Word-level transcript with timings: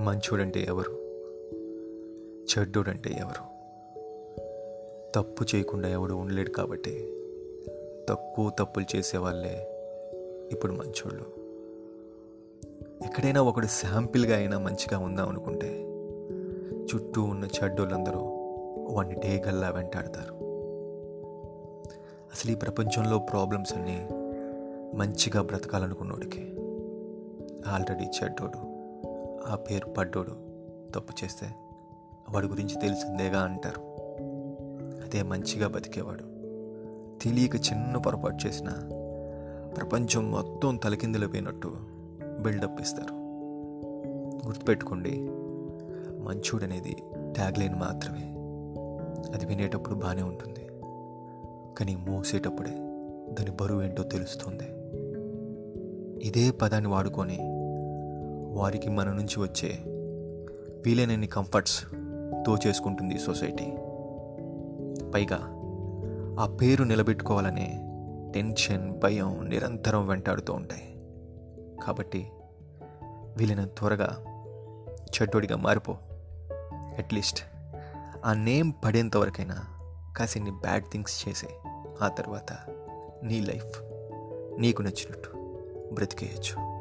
మంచోడంటే 0.00 0.64
ఎవరు? 0.68 0.92
చెడ్డోడంటే 2.42 3.10
ఎవరు? 3.10 3.56
తప్పు 5.14 5.44
చేయకుండా 5.54 5.88
ఎవడు 5.88 6.14
ఉండలేడు 6.14 6.50
కాబట్టి 6.50 7.12
తక్కువ 8.08 8.50
తప్పులు 8.58 8.96
చేసేవాళ్ళే 8.96 9.66
ఇప్పుడు 10.52 10.72
మంచోళ్ళు. 10.72 11.24
ఎక్కడైనా 13.04 13.42
ఒకడు 13.42 13.66
శాంపిల్గా 13.66 14.36
అయినా 14.36 14.58
మంచిగా 14.58 14.98
ఉందాం 14.98 15.28
అనుకుంటే 15.28 15.82
చుట్టూ 16.94 17.22
ఉన్న 17.22 17.44
చెడ్డోళ్ళందరూ 17.44 18.20
వాడిని 18.90 19.14
డేగల్లా 19.14 19.70
వెంటాడతారు. 19.70 20.34
అసలు 22.32 22.52
ఈ 22.52 22.54
ప్రపంచంలో 22.54 23.18
ప్రాబ్లమ్స్ 23.18 23.74
అన్నీ 23.74 24.08
మంచిగా 24.96 25.42
బ్రతకాలనుకున్నోడికి. 25.42 26.42
ఆల్రెడీ 27.68 28.04
చెడ్డోడు. 28.04 28.75
ఆ 29.46 29.54
పేరు 29.54 29.88
పడ్డోడు 29.88 30.30
తప్పు 30.94 31.24
చేస్తే 31.24 31.46
వాడి 32.30 32.46
గురించి 32.46 32.80
తెలిసిందేగా 32.80 33.40
అంటారు. 33.40 33.80
అదే 35.04 35.22
మంచిగా 35.22 35.68
బతికేవాడు. 35.68 36.22
తెలియక 37.22 37.54
చిన్న 37.54 37.96
పొరపాటు 37.96 38.46
చేసిన 38.46 38.68
ప్రపంచం 39.76 40.30
మొత్తం 40.30 40.76
తలకిందులపోయినట్టు 40.76 41.76
బిల్డప్ 42.40 42.80
ఇస్తారు. 42.80 43.14
గుర్తుపెట్టుకోండి 44.46 45.10
మంచోడనేది 46.22 46.96
ట్యాగ్లైన్ 47.32 47.74
మాత్రమే. 47.74 48.32
అది 49.34 49.46
వినేటప్పుడు 49.46 49.94
బాగానే 49.94 50.22
ఉంటుంది. 50.22 50.66
కానీ 51.78 51.96
మోసేటప్పుడే 51.96 52.70
దాని 53.32 53.50
బరువు 53.50 53.82
ఏంటో 53.82 54.02
తెలుస్తుంది. 54.02 54.64
ఇదే 56.28 56.50
పదాన్ని 56.50 56.90
వాడుకొని 56.90 57.55
వారికి 58.56 58.90
మన 58.90 59.12
నుంచి 59.12 59.40
వచ్చే 59.40 59.78
వీలైనన్ని 60.86 61.26
కంఫర్ట్స్ 61.26 61.84
దోచేసుకుంటుంది 62.42 63.18
సొసైటీ. 63.18 63.76
పైగా 65.14 65.38
ఆ 66.40 66.56
పేరు 66.62 66.84
నిలబెట్టుకోవాలనే 66.84 67.82
టెన్షన్ 68.34 68.98
భయం 68.98 69.48
నిరంతరం 69.48 70.06
వెంటాడుతూ 70.06 70.52
ఉంటాయి. 70.52 70.96
కాబట్టి 71.82 72.30
వీలైనంత 73.36 73.70
త్వరగా 73.78 74.22
చెడ్డోడిగా 74.88 75.56
మారిపో. 75.56 75.96
అట్లీస్ట్ 76.98 77.44
ఆ 78.24 78.32
నేమ్ 78.32 78.72
పడేంత 78.84 79.16
వరకైనా 79.16 79.64
కాసిన్ని 80.16 80.50
బ్యాడ్ 80.50 80.84
థింగ్స్ 80.92 81.28
చేసే. 81.28 81.48
ఆ 82.02 82.08
తర్వాత 82.08 82.52
నీ 83.22 83.40
లైఫ్ 83.40 83.82
నీకు 84.60 84.82
నచ్చినట్టు 84.82 85.30
బ్రతికేయచ్చు. 85.92 86.75